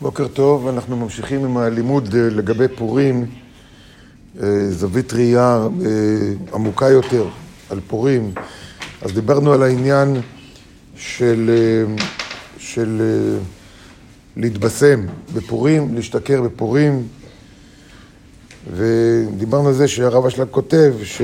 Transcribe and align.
בוקר 0.00 0.28
טוב, 0.28 0.68
אנחנו 0.68 0.96
ממשיכים 0.96 1.44
עם 1.44 1.56
הלימוד 1.56 2.14
אה, 2.14 2.20
לגבי 2.30 2.68
פורים, 2.68 3.26
אה, 4.42 4.70
זווית 4.70 5.12
ראייה 5.12 5.66
אה, 5.84 5.88
עמוקה 6.54 6.88
יותר 6.88 7.26
על 7.70 7.80
פורים. 7.86 8.32
אז 9.02 9.12
דיברנו 9.12 9.52
על 9.52 9.62
העניין 9.62 10.16
של, 10.96 11.50
של 12.58 13.02
להתבשם 14.36 15.06
בפורים, 15.34 15.94
להשתכר 15.94 16.42
בפורים, 16.42 17.08
ודיברנו 18.76 19.68
על 19.68 19.74
זה 19.74 19.88
שהרב 19.88 20.26
אשלג 20.26 20.48
כותב 20.50 20.94
ש... 21.02 21.22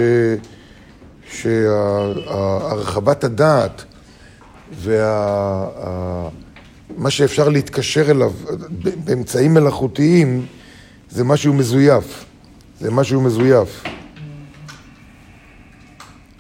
שהרחבת 1.31 3.25
הדעת 3.25 3.85
וה... 4.75 6.29
מה 6.97 7.11
שאפשר 7.11 7.49
להתקשר 7.49 8.11
אליו 8.11 8.33
באמצעים 9.05 9.55
מלאכותיים 9.55 10.47
זה 11.11 11.25
משהו 11.25 11.55
מזויף. 11.55 12.25
זה 12.81 12.91
משהו 12.91 13.21
מזויף. 13.21 13.85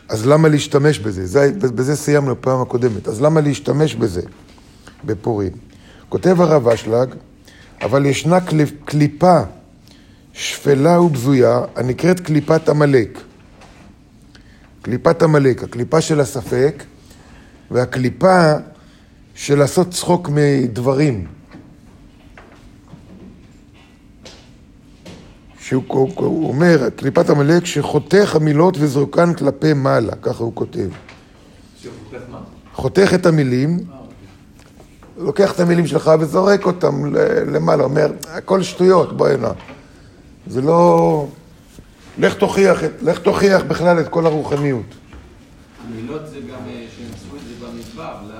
אז 0.08 0.26
למה 0.26 0.48
להשתמש 0.48 0.98
בזה? 0.98 1.26
זה, 1.26 1.52
בזה 1.58 1.96
סיימנו 1.96 2.34
בפעם 2.34 2.60
הקודמת. 2.60 3.08
אז 3.08 3.22
למה 3.22 3.40
להשתמש 3.40 3.94
בזה 3.94 4.22
בפורים? 5.04 5.52
כותב 6.08 6.40
הרב 6.40 6.68
אשלג, 6.68 7.14
אבל 7.82 8.06
ישנה 8.06 8.38
קליפה 8.84 9.40
שפלה 10.32 11.00
ובזויה 11.00 11.60
הנקראת 11.76 12.20
קליפת 12.20 12.68
עמלק. 12.68 13.18
קליפת 14.82 15.22
עמלק, 15.22 15.62
הקליפה 15.62 16.00
של 16.00 16.20
הספק 16.20 16.82
והקליפה 17.70 18.52
של 19.34 19.58
לעשות 19.58 19.90
צחוק 19.90 20.28
מדברים. 20.32 21.26
שהוא 25.60 25.84
הוא 26.16 26.48
אומר, 26.48 26.90
קליפת 26.96 27.30
עמלק 27.30 27.66
שחותך 27.66 28.36
המילות 28.36 28.76
וזרוקן 28.78 29.34
כלפי 29.34 29.72
מעלה, 29.72 30.16
ככה 30.22 30.44
הוא 30.44 30.52
כותב. 30.54 30.88
חותך 32.72 33.14
את 33.14 33.26
המילים, 33.26 33.78
לוקח 35.16 35.52
את 35.52 35.60
המילים 35.60 35.86
שלך 35.86 36.10
וזורק 36.20 36.66
אותם 36.66 37.14
למעלה, 37.46 37.84
אומר, 37.84 38.12
הכל 38.28 38.62
שטויות, 38.62 39.16
בוא 39.16 39.28
הנה. 39.28 39.52
זה 40.46 40.60
לא... 40.60 41.26
לך 42.18 42.34
תוכיח, 42.34 42.78
לך 43.02 43.18
תוכיח 43.18 43.62
בכלל 43.62 44.00
את 44.00 44.08
כל 44.08 44.26
הרוחניות. 44.26 44.86
המילות 45.86 46.26
זה 46.26 46.36
גם 46.40 46.68
אה, 46.68 46.84
שהם 46.96 47.06
עשו 47.14 47.36
את 47.36 47.40
זה 47.40 47.66
במדבר, 47.66 48.33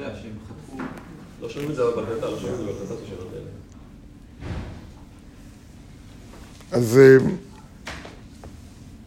יודע, 0.00 0.14
שהם 0.22 0.32
חטפו... 0.48 0.76
לא 1.42 1.48
שומעים 1.48 1.70
את 1.70 1.76
זה 1.76 1.82
בהקלטה, 1.96 2.26
לא 2.26 2.38
שומעים 2.38 2.54
את 2.54 2.58
זה 2.58 2.64
בהקלטת 2.64 3.04
השאלות 3.04 3.28
האלה. 3.32 3.46
אז... 6.72 6.98
אה, 6.98 7.16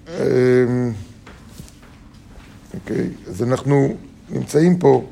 אה, 0.07 0.91
אוקיי, 2.73 3.09
אז 3.27 3.43
אנחנו 3.43 3.95
נמצאים 4.29 4.77
פה, 4.77 5.05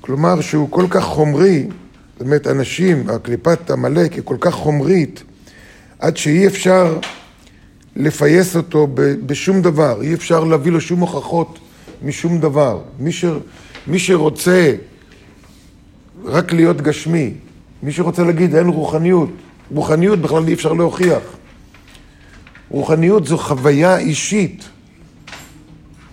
כלומר 0.00 0.40
שהוא 0.40 0.70
כל 0.70 0.86
כך 0.90 1.04
חומרי, 1.04 1.66
זאת 2.12 2.20
אומרת, 2.20 2.46
אנשים, 2.46 3.10
הקליפת 3.10 3.70
עמלק 3.70 4.12
היא 4.12 4.22
כל 4.24 4.36
כך 4.40 4.54
חומרית, 4.54 5.22
עד 5.98 6.16
שאי 6.16 6.46
אפשר 6.46 6.98
לפייס 7.96 8.56
אותו 8.56 8.88
בשום 9.26 9.62
דבר, 9.62 10.02
אי 10.02 10.14
אפשר 10.14 10.44
להביא 10.44 10.72
לו 10.72 10.80
שום 10.80 11.00
הוכחות 11.00 11.58
משום 12.04 12.38
דבר. 12.38 12.80
מי, 12.98 13.12
ש... 13.12 13.24
מי 13.86 13.98
שרוצה 13.98 14.74
רק 16.24 16.52
להיות 16.52 16.80
גשמי, 16.80 17.34
מי 17.82 17.92
שרוצה 17.92 18.24
להגיד 18.24 18.54
אין 18.54 18.66
רוחניות, 18.66 19.30
רוחניות 19.74 20.18
בכלל 20.18 20.48
אי 20.48 20.54
אפשר 20.54 20.72
להוכיח. 20.72 21.22
רוחניות 22.70 23.26
זו 23.26 23.38
חוויה 23.38 23.98
אישית. 23.98 24.64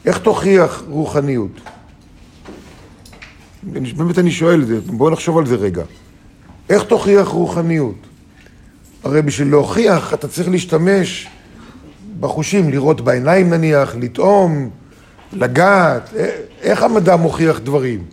איך 0.06 0.18
תוכיח 0.18 0.84
רוחניות? 0.90 1.62
באמת 3.64 4.20
אני 4.20 4.32
שואל 4.32 4.62
את 4.62 4.68
זה, 4.68 4.82
בואו 4.82 5.10
נחשוב 5.10 5.38
על 5.38 5.46
זה 5.46 5.56
רגע. 5.56 5.84
איך 6.70 6.84
תוכיח 6.84 7.28
רוחניות? 7.28 7.96
הרי 9.04 9.22
בשביל 9.22 9.48
להוכיח 9.48 10.14
אתה 10.14 10.28
צריך 10.28 10.50
להשתמש 10.50 11.28
בחושים, 12.20 12.70
לראות 12.70 13.02
בעיניים 13.02 13.50
נניח, 13.50 13.96
לטעום, 13.96 14.70
לגעת, 15.34 16.14
איך 16.62 16.84
המדע 16.84 17.16
מוכיח 17.16 17.60
דברים? 17.60 18.04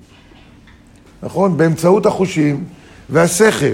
נכון? 1.23 1.57
באמצעות 1.57 2.07
החושים 2.07 2.65
והשכל. 3.11 3.67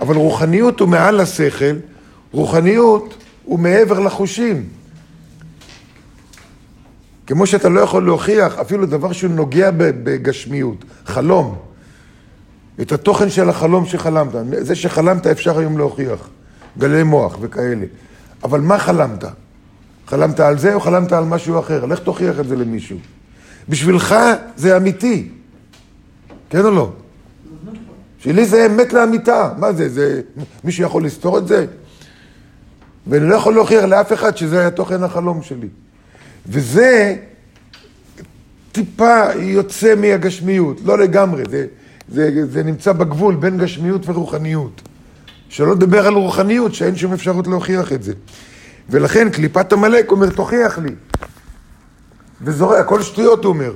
אבל 0.00 0.16
רוחניות 0.16 0.80
הוא 0.80 0.88
מעל 0.88 1.20
השכל, 1.20 1.76
רוחניות 2.32 3.14
הוא 3.44 3.58
מעבר 3.58 4.00
לחושים. 4.00 4.68
כמו 7.26 7.46
שאתה 7.46 7.68
לא 7.68 7.80
יכול 7.80 8.04
להוכיח 8.04 8.58
אפילו 8.58 8.86
דבר 8.86 9.12
שהוא 9.12 9.30
נוגע 9.30 9.70
בגשמיות, 9.74 10.84
חלום. 11.06 11.58
את 12.80 12.92
התוכן 12.92 13.30
של 13.30 13.48
החלום 13.48 13.86
שחלמת. 13.86 14.32
זה 14.50 14.74
שחלמת 14.74 15.26
אפשר 15.26 15.58
היום 15.58 15.78
להוכיח. 15.78 16.28
גלי 16.78 17.02
מוח 17.02 17.36
וכאלה. 17.40 17.86
אבל 18.44 18.60
מה 18.60 18.78
חלמת? 18.78 19.24
חלמת 20.12 20.40
על 20.40 20.58
זה 20.58 20.74
או 20.74 20.80
חלמת 20.80 21.12
על 21.12 21.24
משהו 21.24 21.60
אחר? 21.60 21.86
לך 21.86 21.98
תוכיח 21.98 22.40
את 22.40 22.48
זה 22.48 22.56
למישהו. 22.56 22.98
בשבילך 23.68 24.14
זה 24.56 24.76
אמיתי, 24.76 25.28
כן 26.50 26.64
או 26.64 26.70
לא? 26.70 26.92
שלי 28.18 28.46
זה 28.46 28.66
אמת 28.66 28.92
לאמיתה. 28.92 29.52
מה 29.58 29.72
זה, 29.72 29.88
זה... 29.88 30.20
מישהו 30.64 30.84
יכול 30.84 31.04
לסתור 31.04 31.38
את 31.38 31.48
זה? 31.48 31.66
ואני 33.06 33.28
לא 33.28 33.34
יכול 33.34 33.54
להוכיח 33.54 33.84
לאף 33.84 34.12
אחד 34.12 34.36
שזה 34.36 34.60
היה 34.60 34.70
תוכן 34.70 35.02
החלום 35.02 35.42
שלי. 35.42 35.68
וזה 36.46 37.16
טיפה 38.72 39.32
יוצא 39.34 39.94
מהגשמיות, 39.94 40.80
לא 40.84 40.98
לגמרי, 40.98 41.42
זה, 41.50 41.66
זה, 42.08 42.46
זה 42.46 42.62
נמצא 42.62 42.92
בגבול 42.92 43.34
בין 43.34 43.58
גשמיות 43.58 44.08
ורוחניות. 44.08 44.82
שלא 45.48 45.72
לדבר 45.72 46.06
על 46.06 46.14
רוחניות, 46.14 46.74
שאין 46.74 46.96
שום 46.96 47.12
אפשרות 47.12 47.46
להוכיח 47.46 47.92
את 47.92 48.02
זה. 48.02 48.12
ולכן 48.92 49.30
קליפת 49.30 49.72
עמלק 49.72 50.10
אומר, 50.10 50.30
תוכיח 50.30 50.78
לי. 50.78 50.94
וזורק, 52.42 52.78
הכל 52.80 53.02
שטויות, 53.02 53.44
הוא 53.44 53.52
אומר. 53.52 53.72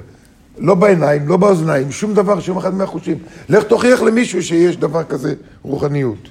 לא 0.59 0.75
בעיניים, 0.75 1.28
לא 1.28 1.37
באוזניים, 1.37 1.93
שום 1.93 2.15
דבר, 2.15 2.41
שום 2.41 2.56
אחד 2.56 2.75
מהחושים. 2.75 3.19
לך 3.49 3.65
תוכיח 3.65 4.03
למישהו 4.03 4.43
שיש 4.43 4.76
דבר 4.76 5.05
כזה 5.05 5.34
רוחניות. 5.62 6.28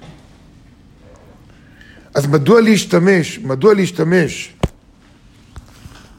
אז 2.13 2.27
מדוע 2.27 2.61
להשתמש, 2.61 3.39
מדוע 3.39 3.73
להשתמש, 3.73 4.53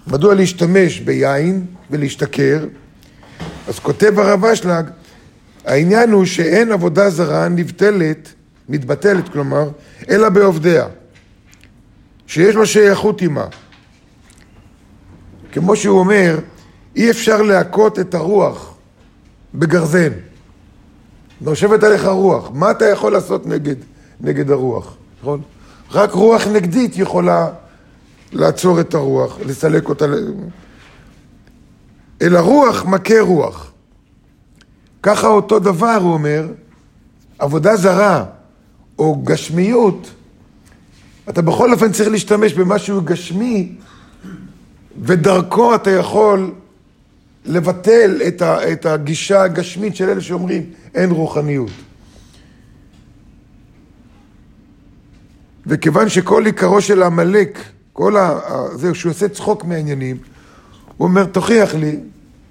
מדוע 0.07 0.35
להשתמש 0.35 1.01
ביין 1.01 1.67
ולהשתכר? 1.91 2.65
אז 3.69 3.79
כותב 3.79 4.19
הרב 4.19 4.45
אשלג, 4.45 4.87
העניין 5.65 6.11
הוא 6.11 6.25
שאין 6.25 6.73
עבודה 6.73 7.11
זרה 7.11 7.49
נבטלת, 7.49 8.29
מתבטלת 8.69 9.29
כלומר, 9.29 9.71
אלא 10.09 10.29
בעובדיה. 10.29 10.87
שיש 12.27 12.55
לו 12.55 12.67
שייכות 12.67 13.21
עימה. 13.21 13.47
כמו 15.53 15.77
שהוא 15.77 15.99
אומר, 15.99 16.39
אי 16.97 17.11
אפשר 17.11 17.43
להכות 17.43 17.99
את 17.99 18.15
הרוח 18.15 18.75
בגרזן. 19.55 20.13
נושבת 21.41 21.85
עליך 21.85 22.05
רוח, 22.05 22.51
מה 22.55 22.71
אתה 22.71 22.85
יכול 22.85 23.13
לעשות 23.13 23.47
נגד, 23.47 23.77
נגד 24.21 24.51
הרוח, 24.51 24.97
נכון? 25.21 25.43
רק 25.91 26.11
רוח 26.11 26.47
נגדית 26.47 26.97
יכולה 26.97 27.49
לעצור 28.33 28.81
את 28.81 28.95
הרוח, 28.95 29.39
לסלק 29.47 29.89
אותה. 29.89 30.05
אלא 32.23 32.39
רוח 32.39 32.85
מכה 32.85 33.21
רוח. 33.21 33.73
ככה 35.03 35.27
אותו 35.27 35.59
דבר, 35.59 35.99
הוא 36.01 36.13
אומר, 36.13 36.49
עבודה 37.39 37.77
זרה 37.77 38.25
או 38.99 39.23
גשמיות 39.25 40.11
אתה 41.29 41.43
בכל 41.43 41.73
אופן 41.73 41.93
צריך 41.93 42.09
להשתמש 42.09 42.53
במשהו 42.53 43.03
גשמי, 43.03 43.73
ודרכו 45.03 45.75
אתה 45.75 45.91
יכול 45.91 46.53
לבטל 47.45 48.21
את, 48.29 48.43
ה, 48.43 48.73
את 48.73 48.87
הגישה 48.87 49.43
הגשמית 49.43 49.97
של 49.97 50.09
אלה 50.09 50.21
שאומרים 50.21 50.63
אין 50.95 51.11
רוחניות. 51.11 51.71
וכיוון 55.67 56.09
שכל 56.09 56.47
עיקרו 56.47 56.81
של 56.81 57.03
עמלק, 57.03 57.59
כל 57.93 58.17
ה... 58.17 58.39
זה, 58.75 58.95
שהוא 58.95 59.11
עושה 59.11 59.29
צחוק 59.29 59.65
מהעניינים, 59.65 60.17
הוא 60.97 61.09
אומר, 61.09 61.25
תוכיח 61.25 61.75
לי, 61.75 61.99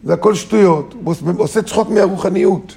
זה 0.03 0.13
הכל 0.13 0.35
שטויות, 0.35 0.93
הוא 1.03 1.15
עושה 1.37 1.61
צחוק 1.61 1.89
מהרוחניות. 1.89 2.75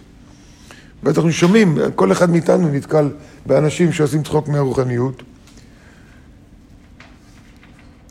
ואנחנו 1.03 1.33
שומעים, 1.33 1.79
כל 1.95 2.13
אחד 2.13 2.31
מאיתנו 2.31 2.69
נתקל 2.69 3.09
באנשים 3.47 3.93
שעושים 3.93 4.23
צחוק 4.23 4.49
מהרוחניות. 4.49 5.23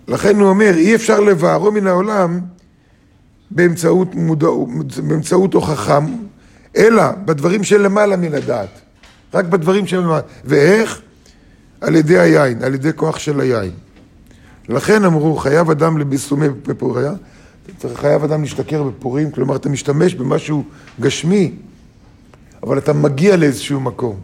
לכן 0.07 0.39
הוא 0.39 0.49
אומר, 0.49 0.73
אי 0.75 0.95
אפשר 0.95 1.19
לבערו 1.19 1.71
מן 1.71 1.87
העולם 1.87 2.39
באמצעות, 3.51 4.15
מודע... 4.15 4.47
באמצעות 5.07 5.53
הוכחה, 5.53 5.99
אלא 6.77 7.03
בדברים 7.25 7.63
שלמעלה 7.63 8.15
מן 8.15 8.33
הדעת. 8.33 8.81
רק 9.33 9.45
בדברים 9.45 9.87
שלמעלה. 9.87 10.21
ואיך? 10.45 11.01
על 11.81 11.95
ידי 11.95 12.19
היין, 12.19 12.63
על 12.63 12.73
ידי 12.73 12.89
כוח 12.95 13.19
של 13.19 13.39
היין. 13.39 13.71
לכן 14.69 15.05
אמרו, 15.05 15.35
חייב 15.35 15.69
אדם 15.69 15.97
לביסומי 15.97 16.49
בפוריה, 16.49 17.13
חייב 17.95 18.23
אדם 18.23 18.41
להשתכר 18.41 18.83
בפורים, 18.83 19.31
כלומר 19.31 19.55
אתה 19.55 19.69
משתמש 19.69 20.13
במשהו 20.15 20.63
גשמי, 20.99 21.51
אבל 22.63 22.77
אתה 22.77 22.93
מגיע 22.93 23.37
לאיזשהו 23.37 23.79
מקום, 23.79 24.15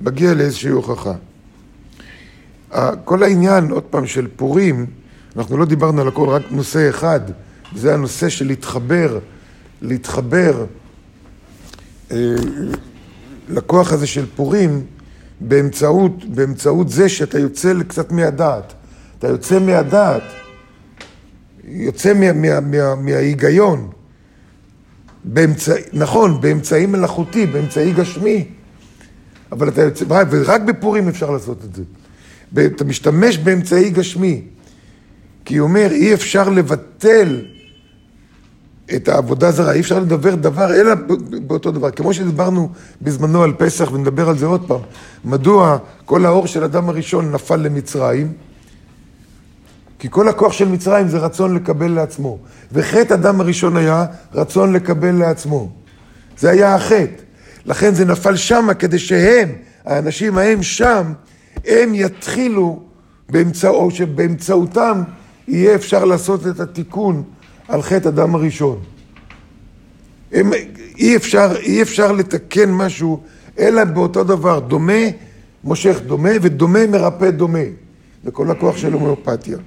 מגיע 0.00 0.34
לאיזושהי 0.34 0.70
הוכחה. 0.70 1.12
כל 3.04 3.22
העניין, 3.22 3.70
עוד 3.70 3.82
פעם, 3.82 4.06
של 4.06 4.26
פורים, 4.36 4.86
אנחנו 5.36 5.56
לא 5.56 5.64
דיברנו 5.64 6.00
על 6.00 6.08
הכל, 6.08 6.28
רק 6.28 6.42
נושא 6.50 6.90
אחד, 6.90 7.20
זה 7.74 7.94
הנושא 7.94 8.28
של 8.28 8.46
להתחבר, 8.46 9.18
להתחבר 9.82 10.66
אה, 12.10 12.16
לכוח 13.48 13.92
הזה 13.92 14.06
של 14.06 14.26
פורים 14.36 14.84
באמצעות, 15.40 16.24
באמצעות 16.24 16.88
זה 16.88 17.08
שאתה 17.08 17.38
יוצא 17.38 17.72
קצת 17.88 18.12
מהדעת. 18.12 18.72
אתה 19.18 19.28
יוצא 19.28 19.58
מהדעת, 19.58 20.22
יוצא 21.64 22.14
מה, 22.14 22.32
מה, 22.32 22.60
מה, 22.60 22.94
מההיגיון. 22.94 23.90
באמצע, 25.24 25.74
נכון, 25.92 26.40
באמצעי 26.40 26.86
מלאכותי, 26.86 27.46
באמצעי 27.46 27.92
גשמי, 27.92 28.44
אבל 29.52 29.68
אתה 29.68 29.82
יוצא, 29.82 30.04
ורק 30.30 30.60
בפורים 30.60 31.08
אפשר 31.08 31.30
לעשות 31.30 31.58
את 31.64 31.74
זה. 31.74 31.82
אתה 32.66 32.84
משתמש 32.84 33.38
באמצעי 33.38 33.90
גשמי, 33.90 34.42
כי 35.46 35.56
הוא 35.56 35.68
אומר, 35.68 35.88
אי 35.90 36.14
אפשר 36.14 36.48
לבטל 36.48 37.40
את 38.96 39.08
העבודה 39.08 39.50
זרה, 39.50 39.72
אי 39.72 39.80
אפשר 39.80 39.98
לדבר 39.98 40.34
דבר 40.34 40.74
אלא 40.74 40.94
באותו 41.46 41.70
דבר. 41.70 41.90
כמו 41.90 42.14
שדיברנו 42.14 42.68
בזמנו 43.02 43.42
על 43.42 43.52
פסח, 43.58 43.92
ונדבר 43.92 44.28
על 44.28 44.38
זה 44.38 44.46
עוד 44.46 44.68
פעם, 44.68 44.80
מדוע 45.24 45.78
כל 46.04 46.26
האור 46.26 46.46
של 46.46 46.64
אדם 46.64 46.88
הראשון 46.88 47.32
נפל 47.32 47.56
למצרים? 47.56 48.32
כי 49.98 50.08
כל 50.10 50.28
הכוח 50.28 50.52
של 50.52 50.68
מצרים 50.68 51.08
זה 51.08 51.18
רצון 51.18 51.54
לקבל 51.54 51.90
לעצמו. 51.90 52.38
וחטא 52.72 53.14
אדם 53.14 53.40
הראשון 53.40 53.76
היה 53.76 54.06
רצון 54.34 54.72
לקבל 54.72 55.14
לעצמו. 55.14 55.70
זה 56.38 56.50
היה 56.50 56.74
החטא. 56.74 57.22
לכן 57.66 57.94
זה 57.94 58.04
נפל 58.04 58.36
שמה 58.36 58.74
כדי 58.74 58.98
שהם, 58.98 59.48
האנשים 59.84 60.38
ההם 60.38 60.62
שם, 60.62 61.12
הם 61.66 61.94
יתחילו 61.94 62.82
באמצעו, 63.28 63.90
שבאמצעותם 63.90 65.02
יהיה 65.48 65.74
אפשר 65.74 66.04
לעשות 66.04 66.46
את 66.46 66.60
התיקון 66.60 67.22
על 67.68 67.82
חטא 67.82 68.08
אדם 68.08 68.34
הראשון. 68.34 68.78
הם, 70.32 70.52
אי, 70.98 71.16
אפשר, 71.16 71.52
אי 71.60 71.82
אפשר 71.82 72.12
לתקן 72.12 72.70
משהו 72.70 73.22
אלא 73.58 73.84
באותו 73.84 74.24
דבר, 74.24 74.58
דומה 74.58 75.02
מושך 75.64 76.00
דומה 76.06 76.30
ודומה 76.42 76.86
מרפא 76.86 77.30
דומה. 77.30 77.64
זה 78.24 78.30
כל 78.30 78.50
הכוח 78.50 78.76
של 78.76 78.92
הומאופתיה. 78.92 79.58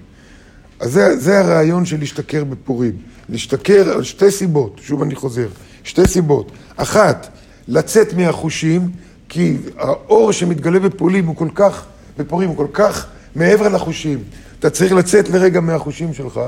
אז 0.79 0.91
זה, 0.91 1.17
זה 1.17 1.39
הרעיון 1.39 1.85
של 1.85 1.99
להשתכר 1.99 2.43
בפורים. 2.43 2.93
להשתכר 3.29 3.89
על 3.89 4.03
שתי 4.03 4.31
סיבות, 4.31 4.79
שוב 4.83 5.01
אני 5.01 5.15
חוזר, 5.15 5.47
שתי 5.83 6.07
סיבות. 6.07 6.51
אחת, 6.75 7.27
לצאת 7.67 8.13
מהחושים, 8.13 8.89
כי 9.29 9.57
האור 9.77 10.31
שמתגלה 10.31 10.79
בפורים 10.79 11.25
הוא 11.25 11.35
כל 11.35 11.49
כך, 11.55 11.85
בפורים 12.17 12.49
הוא 12.49 12.57
כל 12.57 12.67
כך 12.73 13.07
מעבר 13.35 13.67
לחושים. 13.67 14.19
אתה 14.59 14.69
צריך 14.69 14.91
לצאת 14.91 15.29
לרגע 15.29 15.59
מהחושים 15.59 16.13
שלך 16.13 16.39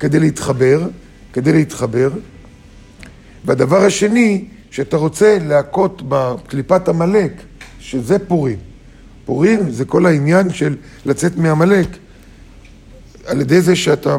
כדי 0.00 0.20
להתחבר, 0.20 0.88
כדי 1.32 1.52
להתחבר. 1.52 2.10
והדבר 3.44 3.84
השני, 3.84 4.44
שאתה 4.70 4.96
רוצה 4.96 5.38
להכות 5.48 6.02
בקליפת 6.08 6.88
עמלק, 6.88 7.32
שזה 7.80 8.18
פורים. 8.18 8.58
פורים 9.24 9.70
זה 9.70 9.84
כל 9.84 10.06
העניין 10.06 10.52
של 10.52 10.76
לצאת 11.06 11.36
מעמלק. 11.36 11.88
על 13.26 13.40
ידי 13.40 13.60
זה 13.60 13.76
שאתה, 13.76 14.16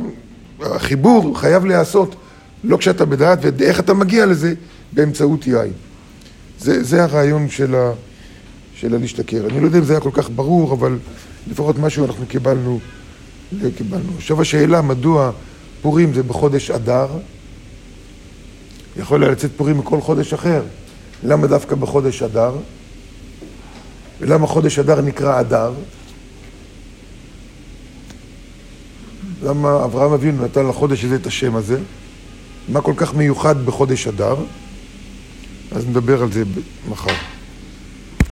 החיבור 0.61 1.39
חייב 1.39 1.65
להיעשות 1.65 2.15
לא 2.63 2.77
כשאתה 2.77 3.05
בדעת, 3.05 3.39
ואיך 3.41 3.79
אתה 3.79 3.93
מגיע 3.93 4.25
לזה? 4.25 4.53
באמצעות 4.91 5.47
יין. 5.47 5.71
זה, 6.59 6.83
זה 6.83 7.03
הרעיון 7.03 7.49
של, 7.49 7.75
ה, 7.75 7.91
של 8.75 8.95
הלהשתכר. 8.95 9.47
אני 9.49 9.59
לא 9.59 9.65
יודע 9.65 9.79
אם 9.79 9.83
זה 9.83 9.93
היה 9.93 9.99
כל 9.99 10.09
כך 10.13 10.29
ברור, 10.35 10.73
אבל 10.73 10.97
לפחות 11.51 11.79
משהו 11.79 12.05
אנחנו 12.05 12.25
קיבלנו. 12.25 12.79
קיבלנו. 13.77 14.11
עכשיו 14.17 14.41
השאלה, 14.41 14.81
מדוע 14.81 15.31
פורים 15.81 16.13
זה 16.13 16.23
בחודש 16.23 16.71
אדר? 16.71 17.07
יכול 18.97 19.23
היה 19.23 19.31
לצאת 19.31 19.51
פורים 19.57 19.77
מכל 19.77 20.01
חודש 20.01 20.33
אחר. 20.33 20.63
למה 21.23 21.47
דווקא 21.47 21.75
בחודש 21.75 22.23
אדר? 22.23 22.55
ולמה 24.19 24.47
חודש 24.47 24.79
אדר 24.79 25.01
נקרא 25.01 25.39
אדר? 25.39 25.73
למה 29.43 29.83
אברהם 29.85 30.11
אבינו 30.11 30.45
נתן 30.45 30.65
לחודש 30.67 31.03
הזה 31.03 31.15
את 31.15 31.27
השם 31.27 31.55
הזה? 31.55 31.79
מה 32.69 32.81
כל 32.81 32.93
כך 32.97 33.13
מיוחד 33.13 33.65
בחודש 33.65 34.07
אדר? 34.07 34.35
אז 35.71 35.87
נדבר 35.87 36.21
על 36.21 36.31
זה 36.31 36.43
מחר. 36.89 37.36